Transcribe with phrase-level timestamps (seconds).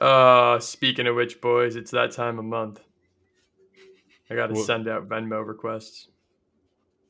[0.00, 2.80] Uh, speaking of which, boys, it's that time of month.
[4.30, 6.08] I got to Wha- send out Venmo requests.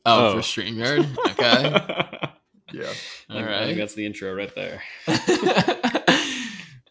[0.07, 0.33] Oh, Oh.
[0.37, 1.06] for StreamYard?
[1.32, 2.24] Okay.
[2.71, 2.93] Yeah.
[3.30, 3.62] All right.
[3.62, 4.82] I think that's the intro right there.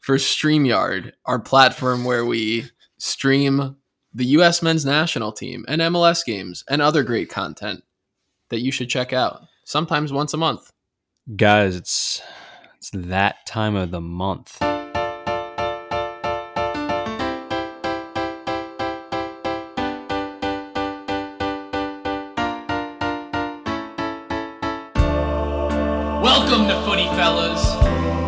[0.01, 2.65] for StreamYard, our platform where we
[2.97, 3.75] stream
[4.11, 4.63] the U.S.
[4.63, 7.83] men's national team and MLS games and other great content
[8.49, 9.41] that you should check out.
[9.65, 10.71] Sometimes once a month.
[11.35, 12.23] Guys, it's
[12.77, 14.57] it's that time of the month.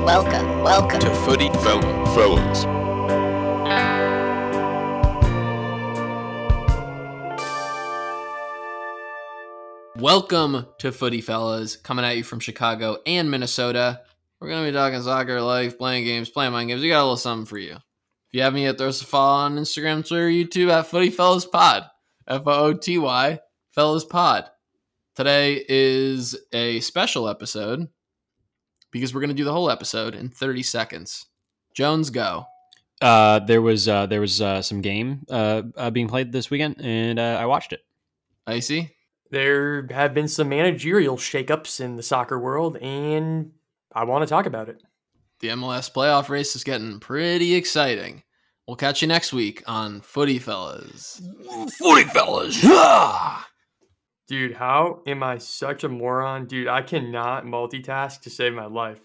[0.09, 0.99] Welcome, welcome.
[1.01, 1.81] to Footy Fella
[2.15, 2.65] Fellas.
[10.01, 14.01] Welcome to Footy Fellas, coming at you from Chicago and Minnesota.
[14.41, 16.81] We're going to be talking soccer, life, playing games, playing mind games.
[16.81, 17.73] We got a little something for you.
[17.73, 21.45] If you haven't yet, throw us a follow on Instagram, Twitter, YouTube at Footy Fellas
[21.45, 21.83] Pod.
[22.27, 23.39] F O O T Y,
[23.73, 24.45] Fellas Pod.
[25.15, 27.89] Today is a special episode
[28.91, 31.25] because we're going to do the whole episode in 30 seconds.
[31.73, 32.45] Jones, go.
[33.01, 36.75] Uh, there was uh, there was uh, some game uh, uh, being played this weekend,
[36.81, 37.81] and uh, I watched it.
[38.45, 38.89] I see.
[39.31, 43.51] There have been some managerial shakeups in the soccer world, and
[43.93, 44.81] I want to talk about it.
[45.39, 48.23] The MLS playoff race is getting pretty exciting.
[48.67, 51.21] We'll catch you next week on Footy Fellas.
[51.77, 53.45] Footy fellas.
[54.29, 56.45] Dude, how am I such a moron?
[56.45, 58.99] Dude, I cannot multitask to save my life.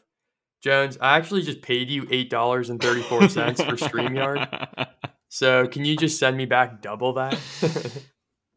[0.63, 4.87] Jones, I actually just paid you $8.34 for StreamYard.
[5.31, 7.37] So can you just send me back double that?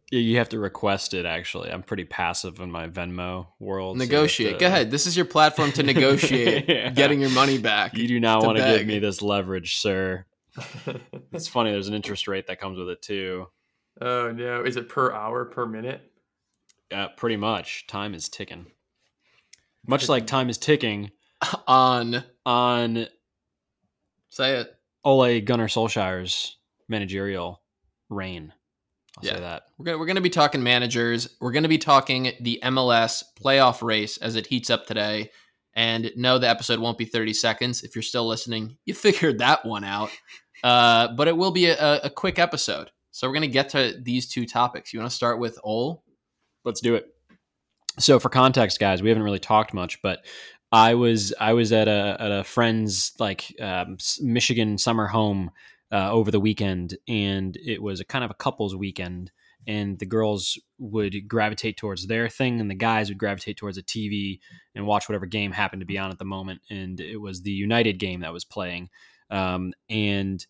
[0.09, 1.25] Yeah, you have to request it.
[1.25, 3.97] Actually, I'm pretty passive in my Venmo world.
[3.97, 4.53] so Negotiate.
[4.53, 4.89] to- Go ahead.
[4.89, 6.91] This is your platform to negotiate Yeah.
[6.91, 7.93] getting your money back.
[7.97, 10.25] You do not want to give me this leverage, sir.
[11.33, 11.71] It's funny.
[11.71, 13.47] There's an interest rate that comes with it too.
[13.99, 14.63] oh no.
[14.63, 16.09] Is it per hour, per minute?
[16.91, 18.67] Uh, pretty much, time is ticking.
[19.85, 21.11] Much like time is ticking
[21.67, 23.07] on on
[24.29, 24.73] say it.
[25.03, 26.57] Ole Gunnar Solskjaer's
[26.89, 27.61] managerial
[28.09, 28.53] reign.
[29.17, 29.35] I'll Yeah.
[29.35, 29.63] say that.
[29.77, 31.29] We're gonna, we're gonna be talking managers.
[31.39, 35.31] We're gonna be talking the MLS playoff race as it heats up today.
[35.73, 37.83] And no, the episode won't be 30 seconds.
[37.83, 40.09] If you're still listening, you figured that one out.
[40.63, 42.91] Uh, but it will be a, a quick episode.
[43.11, 44.93] So we're gonna get to these two topics.
[44.93, 46.03] You want to start with Ol?
[46.67, 47.07] Let's do it.
[47.97, 50.25] So for context, guys, we haven't really talked much, but
[50.69, 55.51] I was I was at a at a friend's like um, Michigan summer home
[55.93, 59.31] uh, over the weekend, and it was a kind of a couples weekend.
[59.65, 63.83] And the girls would gravitate towards their thing, and the guys would gravitate towards a
[63.83, 64.39] TV
[64.75, 66.61] and watch whatever game happened to be on at the moment.
[66.69, 68.89] And it was the United game that was playing,
[69.29, 70.45] um, and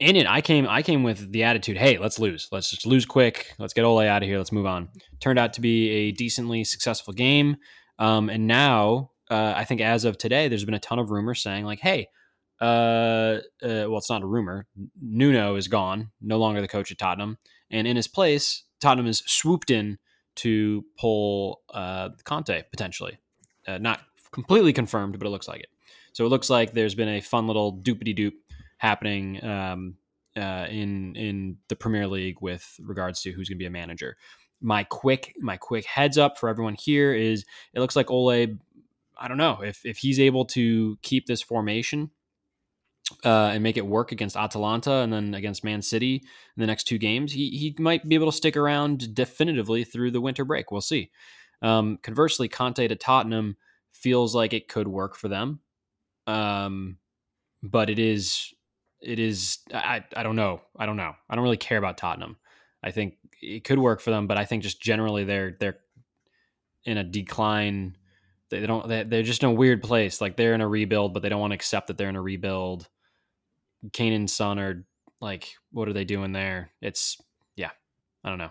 [0.00, 2.48] in it, I came I came with the attitude, "Hey, let's lose.
[2.50, 3.54] Let's just lose quick.
[3.58, 4.38] Let's get Ole out of here.
[4.38, 4.88] Let's move on."
[5.20, 7.56] Turned out to be a decently successful game,
[7.98, 11.42] um, and now uh, I think as of today, there's been a ton of rumors
[11.42, 12.08] saying like, "Hey,
[12.60, 12.64] uh,
[13.62, 14.66] uh, well, it's not a rumor.
[15.00, 17.38] Nuno is gone, no longer the coach at Tottenham,
[17.70, 19.98] and in his place, Tottenham has swooped in
[20.36, 23.18] to pull uh, Conte potentially.
[23.66, 24.00] Uh, not
[24.32, 25.68] completely confirmed, but it looks like it.
[26.12, 28.32] So it looks like there's been a fun little doopity doop
[28.80, 29.94] happening um,
[30.36, 34.16] uh, in in the Premier League with regards to who's going to be a manager.
[34.60, 38.58] My quick my quick heads up for everyone here is it looks like Ole.
[39.18, 42.10] I don't know if if he's able to keep this formation
[43.22, 46.84] uh, and make it work against Atalanta and then against Man City in the next
[46.84, 47.32] two games.
[47.32, 50.70] He he might be able to stick around definitively through the winter break.
[50.70, 51.10] We'll see.
[51.60, 53.58] Um, conversely, Conte to Tottenham
[53.92, 55.60] feels like it could work for them.
[56.26, 56.96] Um,
[57.62, 58.54] but it is
[59.02, 62.36] it is I, I don't know i don't know i don't really care about tottenham.
[62.82, 65.78] I think it could work for them but i think just generally they're they're
[66.84, 67.96] in a decline.
[68.50, 71.22] They don't they- they're just in a weird place like they're in a rebuild but
[71.22, 72.88] they don't want to accept that they're in a rebuild.
[73.92, 74.84] Kane and son are
[75.20, 76.70] like what are they doing there?
[76.80, 77.18] It's
[77.56, 77.70] yeah
[78.24, 78.50] i don't know.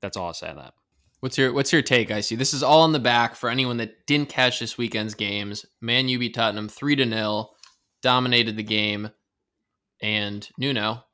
[0.00, 0.74] That's all i'll say on that.
[1.20, 2.36] What's your What's your take, I see?
[2.36, 5.64] This is all on the back for anyone that didn't catch this weekend's games.
[5.80, 7.56] Man U beat Tottenham three to nil,
[8.02, 9.10] dominated the game,
[10.00, 11.04] and Nuno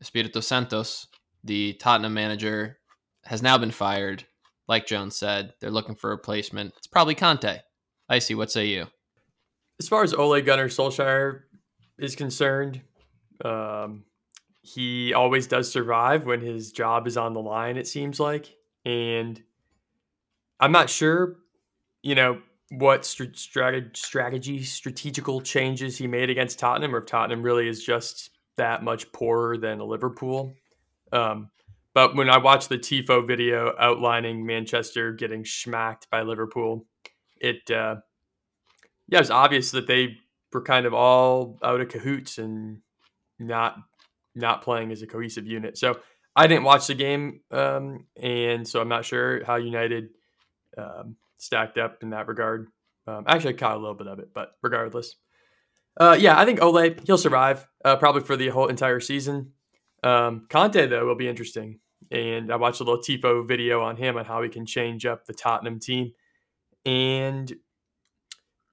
[0.00, 1.06] Espirito Santos,
[1.44, 2.78] the Tottenham manager,
[3.24, 4.24] has now been fired.
[4.68, 6.74] Like Jones said, they're looking for a replacement.
[6.76, 7.60] It's probably Conte.
[8.08, 8.34] I see.
[8.34, 8.86] what say you?
[9.80, 11.42] As far as Ole Gunnar Solskjaer
[11.98, 12.80] is concerned,
[13.44, 14.04] um,
[14.62, 18.54] he always does survive when his job is on the line, it seems like.
[18.84, 19.42] And
[20.60, 21.36] I'm not sure,
[22.02, 27.68] you know, what str- strategy, strategical changes he made against Tottenham, or if Tottenham really
[27.68, 30.54] is just that much poorer than Liverpool.
[31.12, 31.50] Um,
[31.94, 36.86] but when I watched the Tifo video outlining Manchester getting smacked by Liverpool,
[37.40, 37.96] it uh,
[39.08, 40.18] yeah, it was obvious that they
[40.52, 42.80] were kind of all out of cahoots and
[43.38, 43.76] not
[44.34, 45.78] not playing as a cohesive unit.
[45.78, 45.98] So
[46.36, 50.10] I didn't watch the game, um, and so I'm not sure how United
[50.76, 52.68] um, stacked up in that regard.
[53.06, 55.16] Um, actually, I caught a little bit of it, but regardless,
[55.98, 59.52] uh, yeah, I think Ole he'll survive uh, probably for the whole entire season.
[60.04, 61.80] Um, Conte though will be interesting,
[62.10, 65.24] and I watched a little Tifo video on him on how he can change up
[65.24, 66.12] the Tottenham team,
[66.84, 67.52] and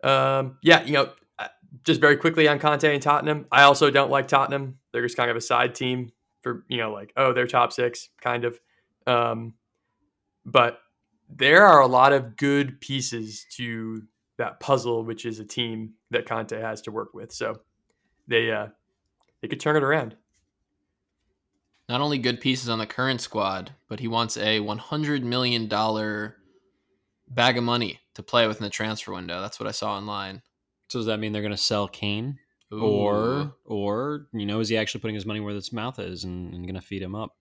[0.03, 1.47] um, yeah, you know, uh,
[1.83, 3.47] just very quickly on Conte and Tottenham.
[3.51, 4.79] I also don't like Tottenham.
[4.91, 6.11] They're just kind of a side team
[6.43, 8.59] for you know, like oh, they're top six, kind of.
[9.07, 9.55] Um,
[10.45, 10.79] but
[11.29, 14.03] there are a lot of good pieces to
[14.37, 17.31] that puzzle, which is a team that Conte has to work with.
[17.31, 17.61] So
[18.27, 18.67] they uh,
[19.41, 20.15] they could turn it around.
[21.87, 25.67] Not only good pieces on the current squad, but he wants a one hundred million
[25.67, 26.37] dollar
[27.27, 29.41] bag of money to play with in the transfer window.
[29.41, 30.41] That's what I saw online.
[30.89, 32.39] So does that mean they're going to sell Kane,
[32.73, 32.81] Ooh.
[32.81, 36.53] or or you know is he actually putting his money where his mouth is and,
[36.53, 37.35] and going to feed him up?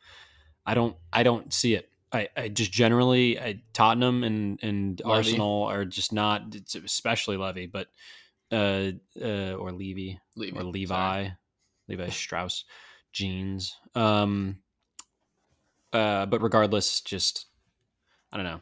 [0.66, 1.90] I don't I don't see it.
[2.14, 5.10] I, I just generally I, Tottenham and and Levy.
[5.10, 7.88] Arsenal are just not it's especially Levy, but
[8.52, 10.62] uh uh or Levy Leave or.
[10.62, 11.36] Levi, Sorry.
[11.88, 12.64] Levi Strauss,
[13.12, 13.76] jeans.
[13.96, 14.58] Um,
[15.92, 17.46] uh, but regardless, just
[18.32, 18.60] I don't know.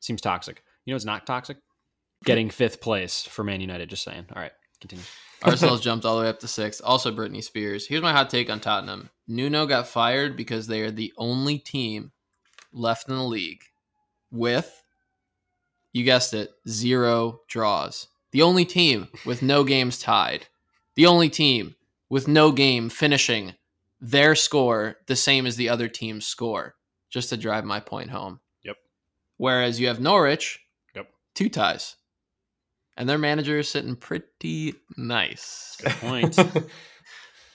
[0.00, 0.62] Seems toxic.
[0.84, 1.58] You know, it's not toxic.
[2.24, 3.88] Getting fifth place for Man United.
[3.88, 4.26] Just saying.
[4.34, 5.04] All right, continue.
[5.42, 6.80] Arsenal's jumped all the way up to six.
[6.80, 7.86] Also, Britney Spears.
[7.86, 9.10] Here's my hot take on Tottenham.
[9.28, 12.10] Nuno got fired because they are the only team
[12.72, 13.62] left in the league
[14.30, 14.82] with,
[15.92, 18.08] you guessed it, zero draws.
[18.30, 20.46] The only team with no games tied.
[20.94, 21.74] The only team
[22.10, 23.54] with no game finishing
[24.00, 26.76] their score the same as the other team's score,
[27.10, 28.40] just to drive my point home.
[28.62, 28.76] Yep.
[29.38, 30.60] Whereas you have Norwich,
[30.94, 31.10] Yep.
[31.34, 31.96] two ties.
[32.96, 35.76] And their manager is sitting pretty nice.
[35.80, 36.38] Good point.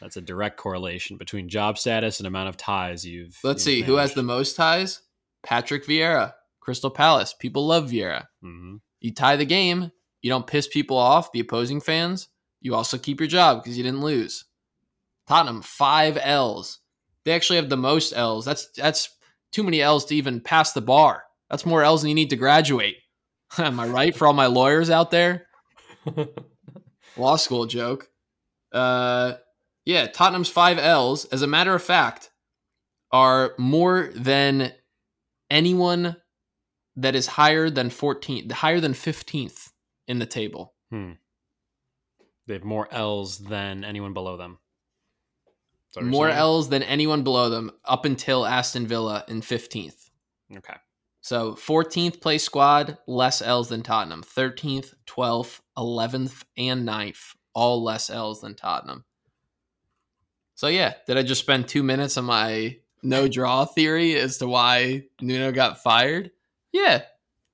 [0.03, 3.39] That's a direct correlation between job status and amount of ties you've.
[3.41, 5.01] Let's you've see who has the most ties.
[5.43, 7.33] Patrick Vieira, Crystal Palace.
[7.33, 8.25] People love Vieira.
[8.43, 8.81] Mhm.
[8.99, 12.27] You tie the game, you don't piss people off, the opposing fans.
[12.59, 14.43] You also keep your job because you didn't lose.
[15.25, 16.79] Tottenham five L's.
[17.23, 18.43] They actually have the most L's.
[18.43, 19.09] That's that's
[19.53, 21.23] too many L's to even pass the bar.
[21.49, 22.97] That's more L's than you need to graduate.
[23.57, 25.47] Am I right for all my lawyers out there?
[27.15, 28.09] Law school joke.
[28.73, 29.35] Uh,
[29.85, 32.31] yeah, Tottenham's five L's, as a matter of fact,
[33.11, 34.71] are more than
[35.49, 36.17] anyone
[36.95, 39.71] that is higher than 14th, higher than 15th
[40.07, 40.73] in the table.
[40.89, 41.13] Hmm.
[42.47, 44.59] They have more L's than anyone below them.
[45.45, 46.39] Is that what you're More saying?
[46.39, 50.09] L's than anyone below them up until Aston Villa in 15th.
[50.57, 50.75] Okay.
[51.21, 54.23] So 14th place squad, less L's than Tottenham.
[54.23, 59.05] 13th, 12th, 11th, and 9th, all less L's than Tottenham.
[60.63, 64.47] So yeah, did I just spend two minutes on my no draw theory as to
[64.47, 66.31] why Nuno got fired?
[66.71, 67.01] Yeah,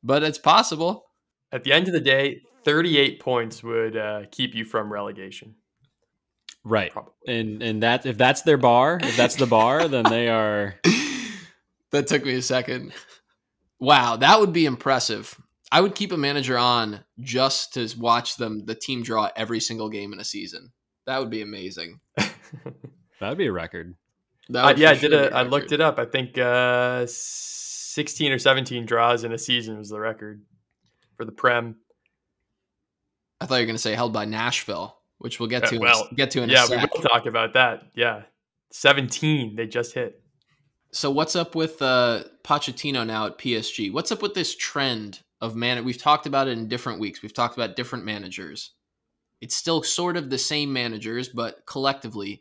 [0.03, 1.07] but it's possible.
[1.51, 5.55] At the end of the day, 38 points would uh, keep you from relegation.
[6.63, 6.91] Right.
[6.91, 7.13] Probably.
[7.27, 10.75] And and that if that's their bar, if that's the bar, then they are.
[11.89, 12.93] that took me a second.
[13.79, 15.35] Wow, that would be impressive.
[15.71, 19.89] I would keep a manager on just to watch them the team draw every single
[19.89, 20.73] game in a season.
[21.07, 22.01] That would be amazing.
[23.19, 23.95] That'd be a record.
[24.49, 25.11] That Uh, yeah, I did.
[25.11, 25.99] sure A, I looked it up.
[25.99, 30.41] I think uh, 16 or 17 draws in a season was the record
[31.17, 31.75] for the Prem.
[33.41, 35.77] I thought you were going to say held by Nashville, which we'll get Uh, to.
[35.79, 37.83] well, in a, get to in Yeah, a we will talk about that.
[37.95, 38.23] Yeah,
[38.71, 40.21] 17 they just hit.
[40.91, 43.93] So what's up with uh, Pochettino now at PSG?
[43.93, 45.85] What's up with this trend of man?
[45.85, 47.21] We've talked about it in different weeks.
[47.21, 48.71] We've talked about different managers.
[49.39, 52.39] It's still sort of the same managers, but collectively, w-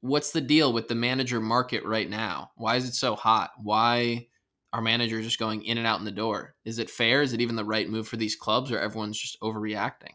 [0.00, 2.50] what's the deal with the manager market right now?
[2.56, 3.50] Why is it so hot?
[3.62, 4.28] Why
[4.72, 6.54] are managers just going in and out in the door?
[6.64, 7.22] Is it fair?
[7.22, 10.14] Is it even the right move for these clubs, or everyone's just overreacting?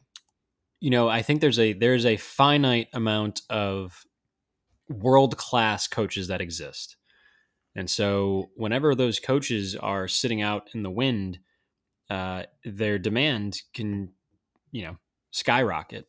[0.79, 4.05] You know, I think there's a there's a finite amount of
[4.89, 6.97] world class coaches that exist.
[7.75, 11.39] And so whenever those coaches are sitting out in the wind,
[12.09, 14.09] uh, their demand can,
[14.71, 14.97] you know,
[15.31, 16.07] skyrocket.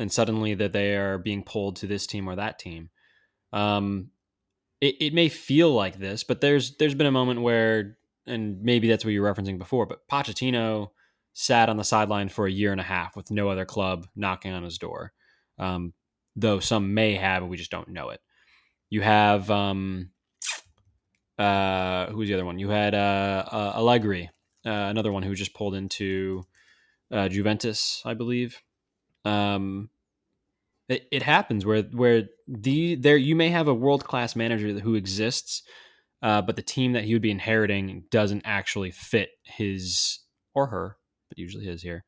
[0.00, 2.90] And suddenly that they are being pulled to this team or that team.
[3.52, 4.10] Um,
[4.80, 8.88] it, it may feel like this, but there's there's been a moment where, and maybe
[8.88, 10.90] that's what you're referencing before, but Pochettino
[11.32, 14.52] sat on the sideline for a year and a half with no other club knocking
[14.52, 15.12] on his door.
[15.58, 15.92] Um,
[16.34, 18.20] though some may have, and we just don't know it.
[18.88, 20.10] You have um,
[21.38, 22.58] uh, who's the other one?
[22.58, 24.30] You had uh, uh, Allegri,
[24.66, 26.42] uh, another one who just pulled into
[27.10, 28.60] uh, Juventus, I believe.
[29.24, 29.90] Um,
[30.88, 34.94] it, it happens where where the there you may have a world class manager who
[34.94, 35.62] exists,
[36.22, 40.20] uh, but the team that he would be inheriting doesn't actually fit his
[40.54, 40.96] or her,
[41.28, 42.04] but usually his here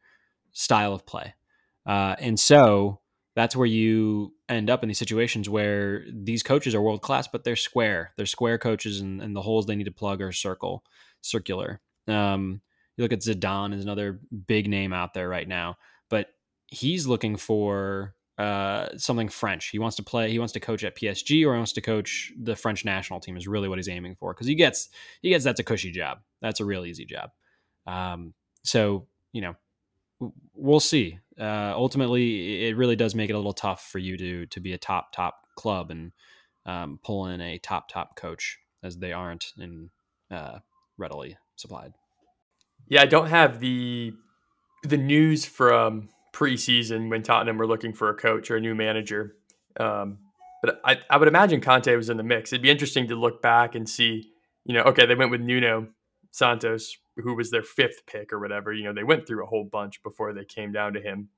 [0.52, 1.34] style of play,
[1.86, 3.00] uh, and so
[3.34, 7.44] that's where you end up in these situations where these coaches are world class, but
[7.44, 8.12] they're square.
[8.16, 10.84] They're square coaches, and, and the holes they need to plug are circle,
[11.22, 11.80] circular.
[12.06, 12.60] Um,
[12.96, 15.76] you look at Zidane is another big name out there right now,
[16.72, 19.68] he's looking for uh, something French.
[19.68, 20.30] He wants to play.
[20.30, 23.36] He wants to coach at PSG or he wants to coach the French national team.
[23.36, 24.88] Is really what he's aiming for because he gets
[25.20, 26.18] he gets that's a cushy job.
[26.40, 27.30] That's a real easy job.
[27.86, 28.32] Um,
[28.64, 29.54] so you know
[30.54, 31.18] we'll see.
[31.38, 34.72] Uh, ultimately, it really does make it a little tough for you to to be
[34.72, 36.12] a top top club and
[36.64, 39.90] um, pull in a top top coach as they aren't in
[40.30, 40.58] uh,
[40.96, 41.92] readily supplied.
[42.88, 44.14] Yeah, I don't have the
[44.84, 49.36] the news from preseason when Tottenham were looking for a coach or a new manager.
[49.78, 50.18] Um,
[50.62, 52.52] but I, I would imagine Conte was in the mix.
[52.52, 54.32] It'd be interesting to look back and see,
[54.64, 55.88] you know, okay, they went with Nuno
[56.30, 58.72] Santos who was their fifth pick or whatever.
[58.72, 61.28] You know, they went through a whole bunch before they came down to him.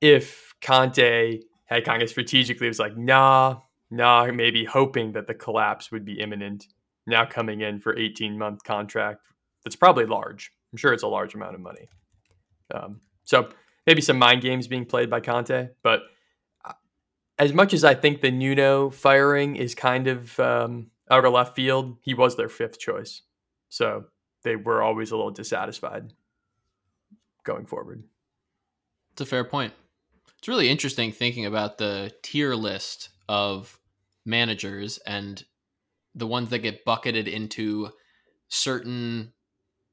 [0.00, 5.92] If Conte had kind of strategically was like, nah, nah, maybe hoping that the collapse
[5.92, 6.66] would be imminent.
[7.06, 9.26] Now coming in for 18 month contract,
[9.64, 10.52] that's probably large.
[10.72, 11.88] I'm sure it's a large amount of money.
[12.74, 13.50] Um, so
[13.90, 16.02] maybe some mind games being played by Conte, but
[16.64, 16.74] uh,
[17.40, 21.56] as much as I think the Nuno firing is kind of um, out of left
[21.56, 23.22] field, he was their fifth choice.
[23.68, 24.04] So
[24.44, 26.12] they were always a little dissatisfied
[27.42, 28.04] going forward.
[29.10, 29.72] It's a fair point.
[30.38, 33.76] It's really interesting thinking about the tier list of
[34.24, 35.42] managers and
[36.14, 37.90] the ones that get bucketed into
[38.46, 39.32] certain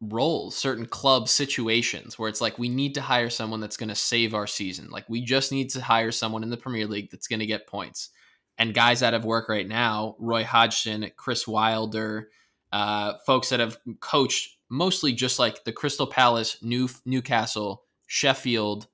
[0.02, 3.96] roles, certain club situations where it's like we need to hire someone that's going to
[3.96, 4.90] save our season.
[4.90, 7.68] Like we just need to hire someone in the Premier League that's going to get
[7.68, 8.10] points.
[8.58, 12.30] And guys out of work right now, Roy Hodgson, Chris Wilder,
[12.72, 18.88] uh, folks that have coached mostly just like the Crystal Palace, New Newcastle, Sheffield,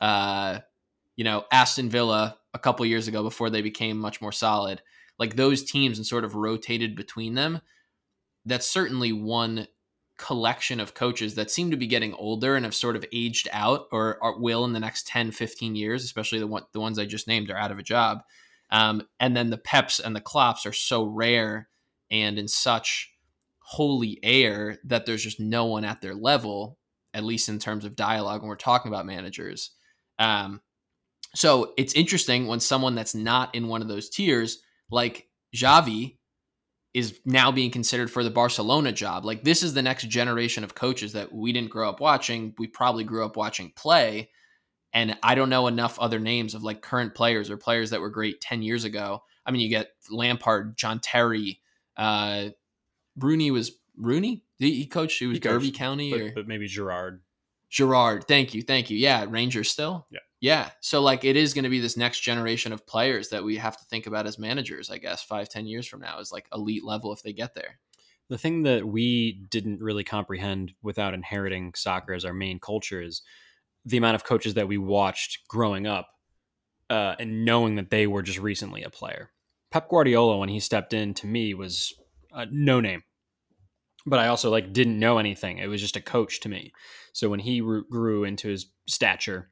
[0.00, 0.60] uh,
[1.16, 4.82] you know, Aston Villa a couple years ago before they became much more solid.
[5.18, 7.60] Like those teams and sort of rotated between them.
[8.44, 9.66] That's certainly one
[10.18, 13.86] collection of coaches that seem to be getting older and have sort of aged out
[13.92, 17.28] or, will in the next 10, 15 years, especially the one, the ones I just
[17.28, 18.22] named are out of a job.
[18.70, 21.68] Um, and then the Peps and the Klopps are so rare
[22.10, 23.14] and in such
[23.60, 26.78] holy air that there's just no one at their level,
[27.14, 29.70] at least in terms of dialogue when we're talking about managers.
[30.18, 30.60] Um,
[31.34, 36.17] so it's interesting when someone that's not in one of those tiers, like Xavi,
[36.94, 39.24] is now being considered for the Barcelona job.
[39.24, 42.54] Like this is the next generation of coaches that we didn't grow up watching.
[42.58, 44.30] We probably grew up watching play.
[44.94, 48.08] And I don't know enough other names of like current players or players that were
[48.08, 49.22] great 10 years ago.
[49.44, 51.60] I mean, you get Lampard, John Terry,
[51.96, 52.48] uh,
[53.18, 54.44] Rooney was Rooney.
[54.58, 55.18] He coached.
[55.18, 57.20] He was he Derby County, but, or but maybe Gerrard.
[57.70, 58.24] Gerrard.
[58.26, 58.96] Thank you, thank you.
[58.96, 60.06] Yeah, Rangers still.
[60.10, 60.70] Yeah, yeah.
[60.80, 63.76] So like, it is going to be this next generation of players that we have
[63.76, 64.90] to think about as managers.
[64.90, 67.78] I guess five, ten years from now is like elite level if they get there.
[68.28, 73.22] The thing that we didn't really comprehend without inheriting soccer as our main culture is
[73.84, 76.08] the amount of coaches that we watched growing up
[76.90, 79.30] uh, and knowing that they were just recently a player.
[79.70, 81.94] Pep Guardiola, when he stepped in, to me was
[82.32, 83.02] uh, no name
[84.08, 85.58] but I also like didn't know anything.
[85.58, 86.72] It was just a coach to me.
[87.12, 89.50] So when he re- grew into his stature,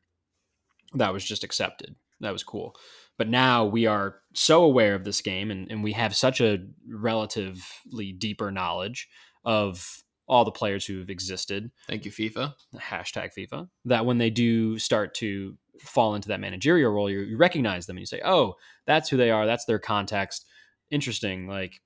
[0.95, 1.97] that was just accepted.
[2.21, 2.75] That was cool.
[3.19, 6.59] But now we are so aware of this game and, and we have such a
[6.89, 9.09] relatively deeper knowledge
[9.45, 11.71] of all the players who have existed.
[11.89, 12.55] Thank you, FIFA.
[12.75, 13.69] Hashtag FIFA.
[13.85, 17.97] That when they do start to fall into that managerial role, you, you recognize them
[17.97, 18.55] and you say, oh,
[18.87, 19.47] that's who they are.
[19.47, 20.45] That's their context.
[20.91, 21.47] Interesting.
[21.47, 21.81] Like,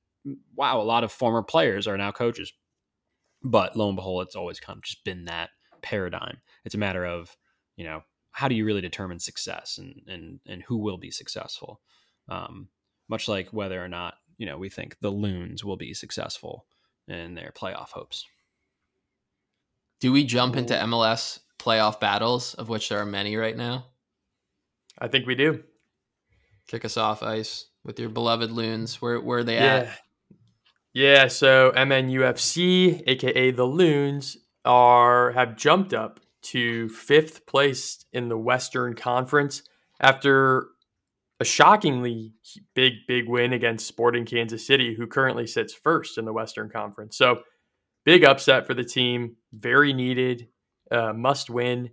[0.55, 2.53] wow, a lot of former players are now coaches.
[3.43, 5.51] But lo and behold, it's always kind of just been that
[5.83, 6.39] paradigm.
[6.65, 7.37] It's a matter of,
[7.77, 11.81] you know, how do you really determine success and and and who will be successful?
[12.29, 12.69] Um,
[13.09, 16.67] much like whether or not you know we think the loons will be successful
[17.09, 18.25] in their playoff hopes.
[20.01, 23.87] Do we jump into MLS playoff battles, of which there are many right now?
[24.99, 25.63] I think we do.
[26.69, 29.03] Kick us off, Ice, with your beloved loons.
[29.03, 29.75] Where where are they yeah.
[29.75, 29.99] at?
[30.93, 38.37] Yeah, so MNUFC, aka the Loons, are have jumped up to fifth place in the
[38.37, 39.63] Western Conference
[40.01, 40.69] after
[41.39, 42.35] a shockingly
[42.75, 47.17] big, big win against Sporting Kansas City, who currently sits first in the Western Conference.
[47.17, 47.43] So,
[48.05, 50.49] big upset for the team, very needed,
[50.91, 51.91] uh, must win.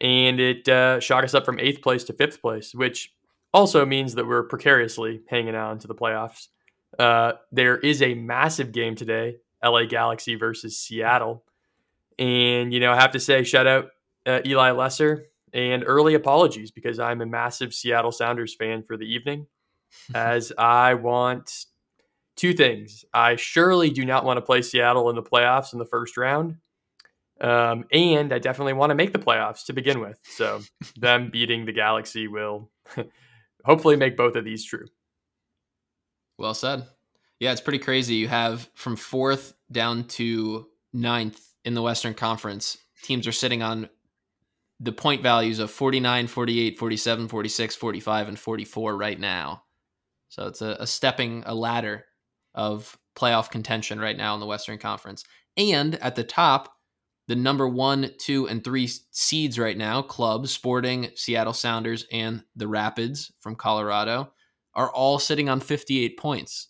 [0.00, 3.12] And it uh, shot us up from eighth place to fifth place, which
[3.54, 6.48] also means that we're precariously hanging on to the playoffs.
[6.98, 11.44] Uh, there is a massive game today LA Galaxy versus Seattle.
[12.18, 13.90] And, you know, I have to say, shout out
[14.24, 19.04] uh, Eli Lesser and early apologies because I'm a massive Seattle Sounders fan for the
[19.04, 19.46] evening,
[20.14, 21.66] as I want
[22.36, 23.04] two things.
[23.12, 26.56] I surely do not want to play Seattle in the playoffs in the first round.
[27.38, 30.18] Um, and I definitely want to make the playoffs to begin with.
[30.22, 30.60] So
[30.96, 32.70] them beating the Galaxy will
[33.64, 34.86] hopefully make both of these true.
[36.38, 36.86] Well said.
[37.40, 38.14] Yeah, it's pretty crazy.
[38.14, 42.78] You have from fourth down to ninth in the Western Conference.
[43.02, 43.88] Teams are sitting on
[44.80, 49.62] the point values of 49, 48, 47, 46, 45, and 44 right now.
[50.28, 52.04] So it's a, a stepping a ladder
[52.54, 55.24] of playoff contention right now in the Western Conference.
[55.56, 56.74] And at the top,
[57.28, 62.68] the number one, two, and three seeds right now, clubs, Sporting, Seattle Sounders, and the
[62.68, 64.32] Rapids from Colorado,
[64.76, 66.68] are all sitting on 58 points,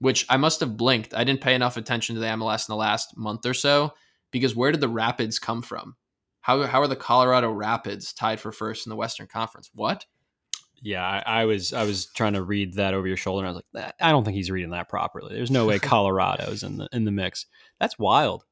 [0.00, 1.14] which I must have blinked.
[1.14, 3.94] I didn't pay enough attention to the MLS in the last month or so
[4.30, 5.94] because where did the Rapids come from?
[6.40, 9.70] How, how are the Colorado Rapids tied for first in the Western Conference?
[9.72, 10.04] What?
[10.80, 13.56] Yeah, I, I, was I was trying to read that over your shoulder, and I
[13.56, 15.34] was like, I don't think he's reading that properly.
[15.34, 17.46] There's no way Colorado's in the in the mix.
[17.80, 18.44] That's wild.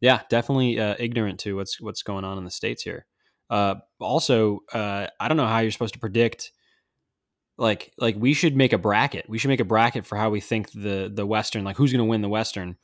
[0.00, 3.06] Yeah, definitely uh, ignorant to what's what's going on in the states here.
[3.48, 6.50] Uh, also, uh, I don't know how you're supposed to predict.
[7.58, 9.28] Like, like we should make a bracket.
[9.28, 12.04] We should make a bracket for how we think the the Western, like who's going
[12.04, 12.76] to win the Western,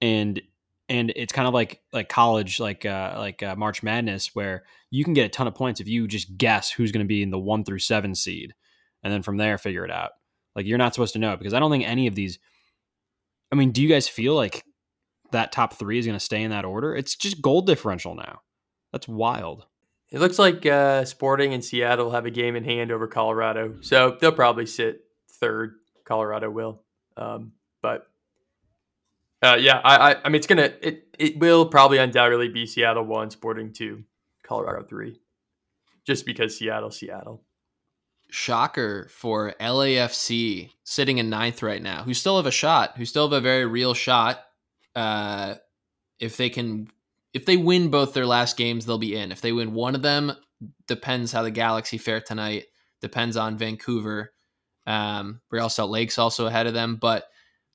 [0.00, 0.40] and
[0.88, 5.04] and it's kind of like like college like uh like uh, march madness where you
[5.04, 7.30] can get a ton of points if you just guess who's going to be in
[7.30, 8.54] the 1 through 7 seed
[9.02, 10.12] and then from there figure it out.
[10.54, 12.38] Like you're not supposed to know because i don't think any of these
[13.52, 14.64] i mean do you guys feel like
[15.32, 16.94] that top 3 is going to stay in that order?
[16.94, 18.42] It's just goal differential now.
[18.92, 19.66] That's wild
[20.10, 24.16] it looks like uh sporting and seattle have a game in hand over colorado so
[24.20, 26.82] they'll probably sit third colorado will
[27.16, 28.08] um but
[29.42, 33.04] uh, yeah, I, I, I mean, it's gonna, it, it will probably undoubtedly be Seattle
[33.04, 34.04] one, Sporting two,
[34.42, 35.20] Colorado three,
[36.06, 37.42] just because Seattle, Seattle.
[38.28, 43.28] Shocker for LAFC sitting in ninth right now, who still have a shot, who still
[43.28, 44.42] have a very real shot.
[44.96, 45.54] Uh,
[46.18, 46.88] if they can,
[47.36, 49.30] if they win both their last games, they'll be in.
[49.30, 50.32] If they win one of them,
[50.88, 52.64] depends how the Galaxy fare tonight.
[53.02, 54.32] Depends on Vancouver.
[54.86, 57.24] Um, Real Salt Lake's also ahead of them, but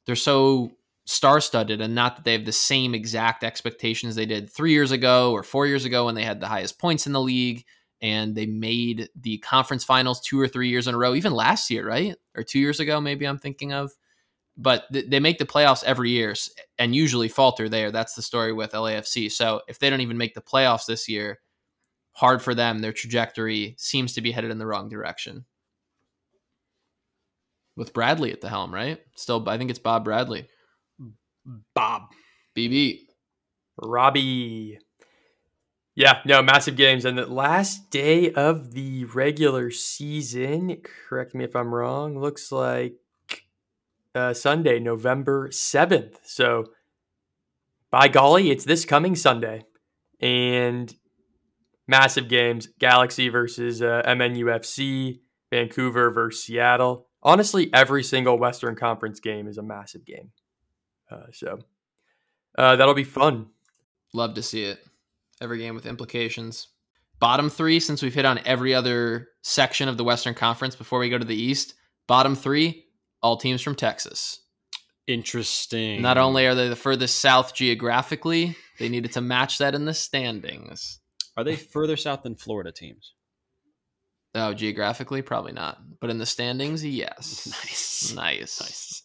[0.07, 0.71] they're so
[1.05, 5.31] star-studded and not that they have the same exact expectations they did three years ago
[5.31, 7.63] or four years ago when they had the highest points in the league
[8.01, 11.69] and they made the conference finals two or three years in a row even last
[11.69, 13.91] year right or two years ago maybe i'm thinking of
[14.61, 16.33] but th- they make the playoffs every year
[16.77, 20.33] and usually falter there that's the story with lafc so if they don't even make
[20.33, 21.39] the playoffs this year
[22.13, 25.45] hard for them their trajectory seems to be headed in the wrong direction
[27.75, 30.47] with bradley at the helm right still i think it's bob bradley
[31.73, 32.03] Bob.
[32.57, 32.99] BB.
[33.81, 34.79] Robbie.
[35.95, 37.05] Yeah, no, massive games.
[37.05, 42.95] And the last day of the regular season, correct me if I'm wrong, looks like
[44.15, 46.17] uh, Sunday, November 7th.
[46.23, 46.65] So,
[47.89, 49.63] by golly, it's this coming Sunday.
[50.19, 50.93] And
[51.87, 55.19] massive games Galaxy versus uh, MNUFC,
[55.49, 57.07] Vancouver versus Seattle.
[57.23, 60.31] Honestly, every single Western Conference game is a massive game.
[61.09, 61.59] Uh, so
[62.57, 63.47] uh, that'll be fun.
[64.13, 64.79] Love to see it.
[65.41, 66.69] Every game with implications.
[67.19, 71.09] Bottom three, since we've hit on every other section of the Western Conference before we
[71.09, 71.75] go to the East.
[72.07, 72.85] Bottom three,
[73.21, 74.41] all teams from Texas.
[75.07, 76.01] Interesting.
[76.01, 79.93] Not only are they the furthest south geographically, they needed to match that in the
[79.93, 80.99] standings.
[81.35, 83.13] Are they further south than Florida teams?
[84.33, 85.79] Oh, geographically, probably not.
[85.99, 87.47] But in the standings, yes.
[87.63, 88.13] Nice.
[88.15, 88.61] Nice.
[88.61, 89.03] Nice.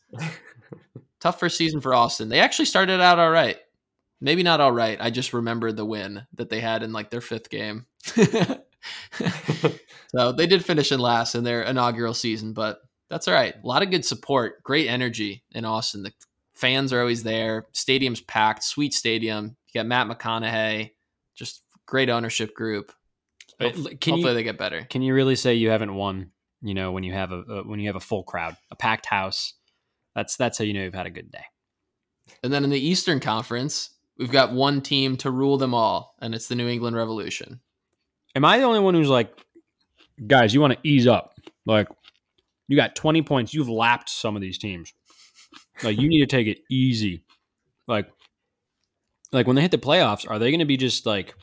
[1.21, 2.29] Tough first season for Austin.
[2.29, 3.57] They actually started out all right.
[4.21, 4.99] Maybe not all right.
[5.01, 7.87] I just remember the win that they had in like their fifth game.
[8.05, 8.63] so
[10.33, 13.55] they did finish in last in their inaugural season, but that's all right.
[13.63, 16.03] A lot of good support, great energy in Austin.
[16.03, 16.13] The
[16.55, 17.67] fans are always there.
[17.73, 19.57] Stadium's packed, sweet stadium.
[19.73, 20.91] You got Matt McConaughey,
[21.35, 22.93] just great ownership group.
[23.59, 24.87] Can hopefully you, they get better.
[24.91, 26.33] Can you really say you haven't won?
[26.63, 29.07] You know, when you have a, a when you have a full crowd, a packed
[29.07, 29.55] house,
[30.15, 31.45] that's that's how you know you've had a good day.
[32.43, 36.35] And then in the Eastern Conference, we've got one team to rule them all, and
[36.35, 37.61] it's the New England Revolution.
[38.35, 39.33] Am I the only one who's like,
[40.27, 41.35] guys, you want to ease up?
[41.65, 41.89] Like,
[42.69, 43.55] you got 20 points.
[43.55, 44.93] You've lapped some of these teams.
[45.83, 47.23] Like, you need to take it easy.
[47.87, 48.09] Like,
[49.33, 51.35] like when they hit the playoffs, are they going to be just like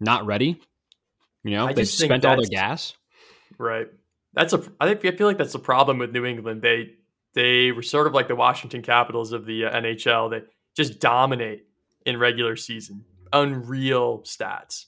[0.00, 0.60] not ready?
[1.44, 2.94] You know, I they spent all their gas.
[3.58, 3.88] Right.
[4.34, 4.62] That's a.
[4.80, 6.62] I think I feel like that's the problem with New England.
[6.62, 6.94] They
[7.34, 10.30] they were sort of like the Washington Capitals of the uh, NHL.
[10.30, 10.42] They
[10.76, 11.66] just dominate
[12.06, 14.86] in regular season, unreal stats,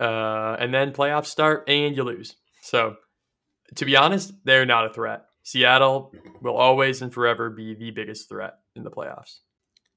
[0.00, 2.36] uh, and then playoffs start and you lose.
[2.62, 2.96] So,
[3.74, 5.24] to be honest, they're not a threat.
[5.42, 9.38] Seattle will always and forever be the biggest threat in the playoffs.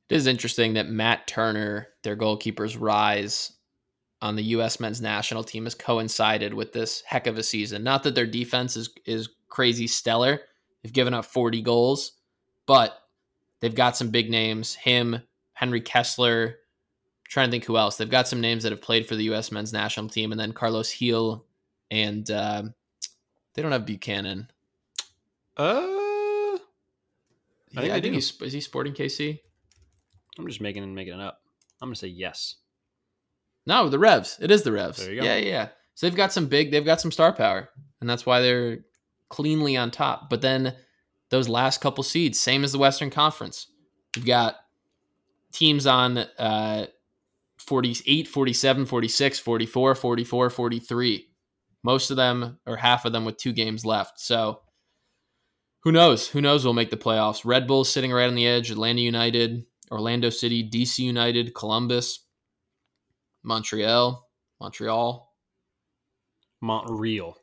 [0.10, 3.54] It is interesting that Matt Turner, their goalkeeper's rise
[4.22, 4.80] on the U.S.
[4.80, 7.84] men's national team, has coincided with this heck of a season.
[7.84, 10.42] Not that their defense is is crazy stellar;
[10.84, 12.14] they've given up 40 goals,
[12.66, 12.98] but
[13.62, 14.76] they've got some big names.
[14.76, 15.22] Him,
[15.54, 16.58] Henry Kessler.
[17.30, 17.96] trying to think who else.
[17.96, 19.52] They've got some names that have played for the U.S.
[19.52, 21.46] men's national team, and then Carlos Gil,
[21.90, 22.64] and uh,
[23.54, 24.50] they don't have Buchanan.
[25.58, 26.58] Uh,
[27.78, 29.40] I think I think he's is he Sporting KC?
[30.38, 31.42] I'm just making and making it up.
[31.82, 32.56] I'm gonna say yes.
[33.66, 34.38] No, the Revs.
[34.42, 34.98] It is the Revs.
[34.98, 35.26] There you go.
[35.26, 35.68] Yeah, yeah.
[35.94, 38.80] So they've got some big, they've got some star power, and that's why they're
[39.30, 40.30] cleanly on top.
[40.30, 40.76] But then
[41.30, 43.68] those last couple seeds, same as the Western Conference,
[44.16, 44.56] you've got
[45.52, 46.88] teams on uh,
[47.58, 51.28] 48, 47, 46, 44, 44, 43.
[51.84, 54.20] Most of them, or half of them, with two games left.
[54.20, 54.62] So
[55.84, 56.28] who knows?
[56.28, 56.64] Who knows?
[56.64, 57.44] We'll make the playoffs.
[57.44, 58.70] Red Bulls sitting right on the edge.
[58.70, 62.26] Atlanta United, Orlando City, DC United, Columbus,
[63.44, 65.28] Montreal, Montreal.
[66.62, 67.38] Montreal.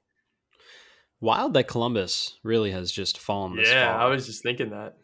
[1.21, 4.97] Wild that Columbus really has just fallen this yeah, far I was just thinking that.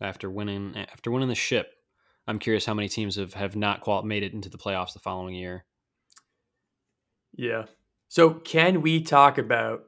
[0.00, 1.70] after winning after winning the ship.
[2.26, 5.00] I'm curious how many teams have have not qual- made it into the playoffs the
[5.00, 5.66] following year.
[7.34, 7.64] Yeah.
[8.12, 9.84] So can we talk about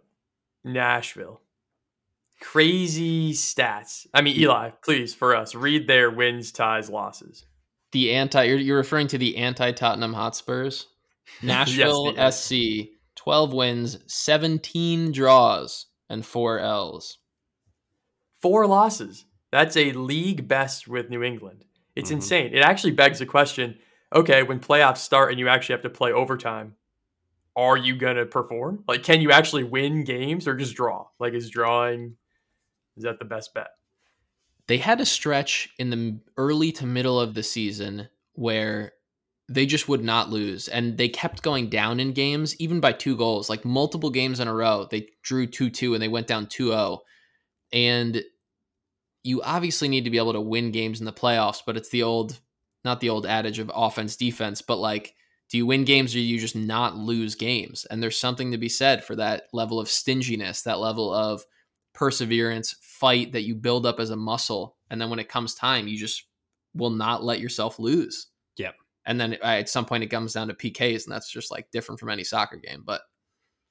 [0.65, 1.43] Nashville?
[2.41, 4.07] Crazy stats.
[4.15, 7.45] I mean, Eli, please, for us, read their wins, ties, losses.
[7.93, 10.87] The anti you're, you're referring to the anti Tottenham Hotspurs.
[11.43, 17.19] Nashville the- SC, 12 wins, 17 draws, and 4 L's.
[18.41, 19.27] Four losses.
[19.53, 21.67] That's a league best with New England.
[21.95, 22.15] It's Mhm.
[22.15, 22.55] insane.
[22.55, 23.77] It actually begs the question
[24.15, 26.77] okay, when playoffs start and you actually have to play overtime,
[27.57, 28.85] are you going to perform?
[28.89, 31.07] Like, can you actually win games or just draw?
[31.19, 32.17] Like, is drawing,
[32.97, 33.69] is that the best bet?
[34.67, 38.93] They had a stretch in the early to middle of the season where
[39.49, 43.17] they just would not lose and they kept going down in games even by two
[43.17, 46.99] goals like multiple games in a row they drew 2-2 and they went down 2-0
[47.73, 48.23] and
[49.23, 52.03] you obviously need to be able to win games in the playoffs but it's the
[52.03, 52.41] old
[52.87, 55.15] not the old adage of offense defense but like
[55.55, 58.59] do you win games or do you just not lose games and there's something to
[58.59, 61.45] be said for that level of stinginess that level of
[61.93, 65.87] perseverance fight that you build up as a muscle and then when it comes time
[65.87, 66.25] you just
[66.75, 68.75] will not let yourself lose Yep.
[69.07, 71.71] and then uh, at some point it comes down to PKs, and that's just like
[71.71, 72.83] different from any soccer game.
[72.85, 73.03] But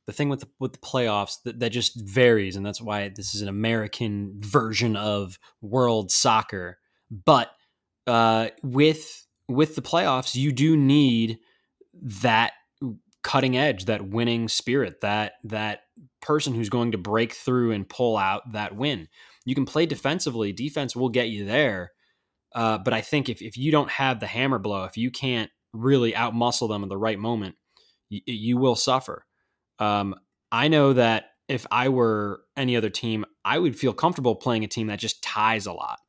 [0.07, 3.35] The thing with the, with the playoffs that, that just varies, and that's why this
[3.35, 6.77] is an American version of world soccer.
[7.11, 7.51] But
[8.07, 11.39] uh, with with the playoffs, you do need
[12.01, 12.53] that
[13.23, 15.81] cutting edge, that winning spirit, that that
[16.21, 19.07] person who's going to break through and pull out that win.
[19.45, 21.91] You can play defensively; defense will get you there.
[22.53, 25.49] Uh, but I think if, if you don't have the hammer blow, if you can't
[25.73, 27.55] really outmuscle them at the right moment,
[28.09, 29.25] you, you will suffer.
[29.79, 30.15] Um,
[30.51, 34.67] I know that if I were any other team, I would feel comfortable playing a
[34.67, 35.99] team that just ties a lot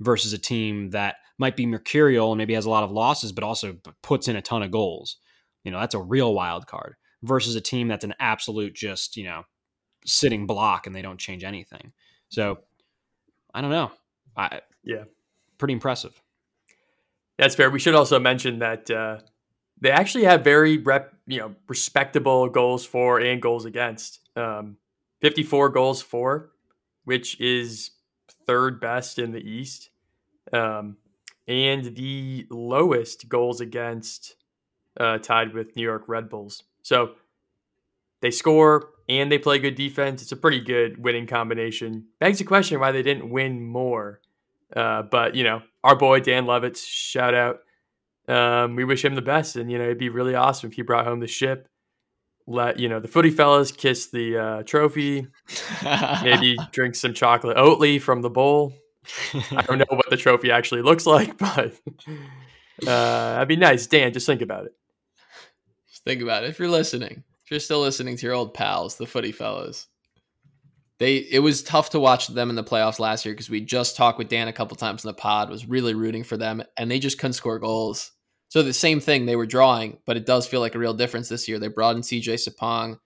[0.00, 3.44] versus a team that might be mercurial and maybe has a lot of losses, but
[3.44, 5.16] also puts in a ton of goals.
[5.64, 9.24] You know, that's a real wild card versus a team that's an absolute just, you
[9.24, 9.42] know,
[10.04, 11.92] sitting block and they don't change anything.
[12.28, 12.58] So
[13.52, 13.90] I don't know.
[14.36, 15.04] I, Yeah.
[15.58, 16.20] Pretty impressive.
[17.38, 17.70] That's fair.
[17.70, 19.18] We should also mention that uh,
[19.80, 24.20] they actually have very rep, you know, respectable goals for and goals against.
[24.36, 24.76] Um,
[25.22, 26.50] 54 goals for,
[27.04, 27.90] which is
[28.46, 29.90] third best in the East,
[30.52, 30.96] um,
[31.48, 34.36] and the lowest goals against,
[34.98, 36.64] uh, tied with New York Red Bulls.
[36.82, 37.12] So
[38.20, 40.22] they score and they play good defense.
[40.22, 42.06] It's a pretty good winning combination.
[42.18, 44.20] Begs the question why they didn't win more.
[44.74, 47.60] Uh, but you know, our boy Dan Lovitz, shout out.
[48.28, 50.82] Um, we wish him the best, and you know, it'd be really awesome if he
[50.82, 51.68] brought home the ship.
[52.46, 55.26] Let you know the footy fellas kiss the uh, trophy.
[56.22, 58.72] Maybe drink some chocolate Oatly from the bowl.
[59.50, 61.74] I don't know what the trophy actually looks like, but
[62.82, 64.12] Uh, that'd be nice, Dan.
[64.12, 64.74] Just think about it.
[65.88, 66.50] Just think about it.
[66.50, 69.86] If you're listening, if you're still listening to your old pals, the footy fellas,
[70.98, 73.96] they it was tough to watch them in the playoffs last year because we just
[73.96, 75.50] talked with Dan a couple times in the pod.
[75.50, 78.12] Was really rooting for them, and they just couldn't score goals.
[78.48, 81.28] So the same thing they were drawing, but it does feel like a real difference
[81.28, 81.58] this year.
[81.58, 82.98] They brought in CJ Sapong.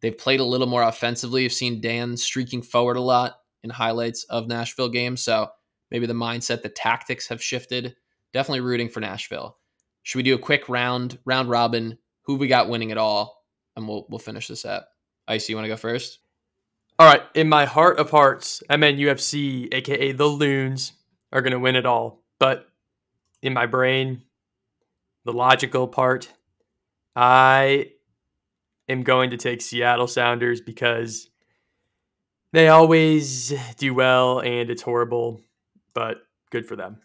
[0.00, 1.44] They've played a little more offensively.
[1.44, 5.22] You've seen Dan streaking forward a lot in highlights of Nashville games.
[5.22, 5.48] So
[5.90, 7.94] maybe the mindset, the tactics have shifted.
[8.32, 9.56] Definitely rooting for Nashville.
[10.02, 11.98] Should we do a quick round round robin?
[12.22, 13.44] Who we got winning it all?
[13.76, 14.88] And we'll we'll finish this up.
[15.28, 16.18] Icy, you want to go first?
[16.98, 20.92] All right, in my heart of hearts, MNUFC, aka the Loons,
[21.32, 22.22] are to win it all.
[22.38, 22.66] But
[23.40, 24.22] in my brain,
[25.24, 26.32] the logical part,
[27.14, 27.92] I
[28.88, 31.28] am going to take Seattle Sounders because
[32.52, 35.42] they always do well and it's horrible,
[35.94, 36.18] but
[36.50, 37.00] good for them.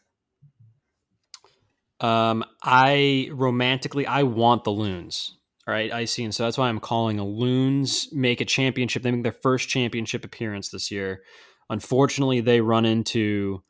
[1.99, 5.33] Um, I romantically, I want the Loons.
[5.67, 9.03] All right, I see, and so that's why I'm calling a Loons make a championship.
[9.03, 11.23] They make their first championship appearance this year.
[11.69, 13.63] Unfortunately, they run into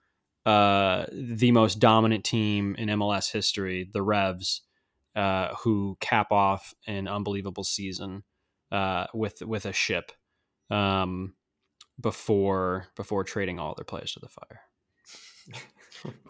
[0.48, 4.62] uh, the most dominant team in MLS history, the Revs,
[5.14, 8.24] uh, who cap off an unbelievable season
[8.72, 10.14] uh, with with a ship
[10.70, 11.34] um,
[12.00, 14.62] before before trading all their players to the fire.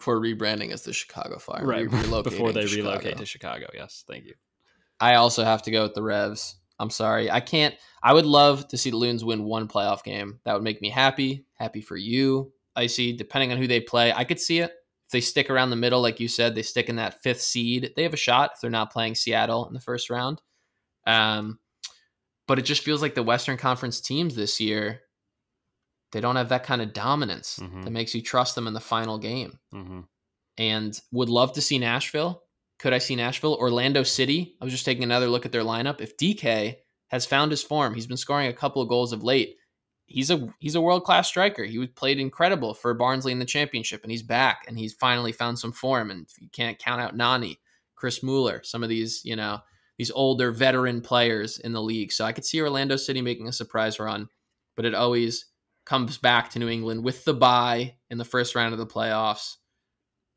[0.00, 3.66] For rebranding as the Chicago Fire, Right re- before they to relocate to Chicago.
[3.74, 4.34] Yes, thank you.
[4.98, 6.56] I also have to go with the Revs.
[6.80, 7.30] I'm sorry.
[7.30, 7.74] I can't.
[8.02, 10.40] I would love to see the Loons win one playoff game.
[10.44, 11.44] That would make me happy.
[11.54, 13.12] Happy for you, Icy.
[13.12, 14.70] Depending on who they play, I could see it.
[15.06, 17.92] If they stick around the middle, like you said, they stick in that fifth seed.
[17.96, 20.40] They have a shot if they're not playing Seattle in the first round.
[21.06, 21.58] Um,
[22.46, 25.00] but it just feels like the Western Conference teams this year,
[26.12, 27.84] they don't have that kind of dominance Mhm.
[27.84, 30.00] that makes you trust them in the final game hmm
[30.56, 32.42] and would love to see Nashville.
[32.80, 33.54] Could I see Nashville?
[33.54, 34.56] Orlando City.
[34.60, 36.00] I was just taking another look at their lineup.
[36.00, 39.57] If Dike has found his form, he's been scoring a couple of goals of late.
[40.08, 41.64] He's a he's a world class striker.
[41.64, 45.32] He was played incredible for Barnsley in the championship, and he's back and he's finally
[45.32, 46.10] found some form.
[46.10, 47.60] And you can't count out Nani,
[47.94, 49.60] Chris Mueller, some of these you know
[49.98, 52.12] these older veteran players in the league.
[52.12, 54.28] So I could see Orlando City making a surprise run,
[54.76, 55.46] but it always
[55.84, 59.56] comes back to New England with the bye in the first round of the playoffs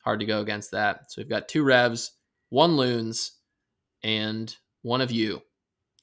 [0.04, 1.12] hard to go against that.
[1.12, 2.12] So we've got two Revs,
[2.50, 3.34] one Loons,
[4.04, 5.42] and one of you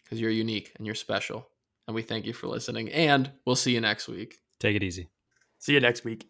[0.05, 1.49] because you're unique and you're special.
[1.89, 2.93] And we thank you for listening.
[2.93, 4.39] And we'll see you next week.
[4.61, 5.09] Take it easy.
[5.59, 6.29] See you next week.